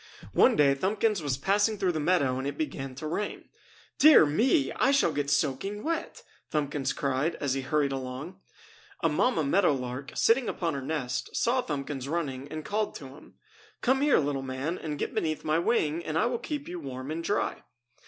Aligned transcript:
One 0.33 0.55
day 0.55 0.73
Thumbkins 0.73 1.21
was 1.21 1.37
passing 1.37 1.77
through 1.77 1.91
the 1.91 1.99
meadow 1.99 2.39
and 2.39 2.47
it 2.47 2.57
began 2.57 2.95
to 2.95 3.05
rain. 3.05 3.49
"Dear 3.99 4.25
me! 4.25 4.71
I 4.71 4.89
shall 4.89 5.11
get 5.11 5.29
soaking 5.29 5.83
wet!" 5.83 6.23
Thumbkins 6.49 6.91
cried 6.91 7.35
as 7.35 7.53
he 7.53 7.61
hurried 7.61 7.91
along. 7.91 8.39
A 9.03 9.09
mamma 9.09 9.43
meadow 9.43 9.73
lark, 9.73 10.11
sitting 10.15 10.49
upon 10.49 10.73
her 10.73 10.81
nest, 10.81 11.35
saw 11.35 11.61
Thumbkins 11.61 12.07
running 12.07 12.47
and 12.47 12.65
called 12.65 12.95
to 12.95 13.09
him: 13.09 13.35
"Come 13.81 14.01
here, 14.01 14.17
little 14.17 14.41
man, 14.41 14.79
and 14.79 14.97
get 14.97 15.13
beneath 15.13 15.43
my 15.45 15.59
wing 15.59 16.03
and 16.03 16.17
I 16.17 16.25
will 16.25 16.39
keep 16.39 16.67
you 16.67 16.79
warm 16.79 17.11
and 17.11 17.23
dry!" 17.23 17.61